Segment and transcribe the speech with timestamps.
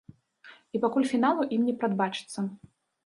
[0.79, 2.39] І пакуль фіналу ім не прадбачыцца.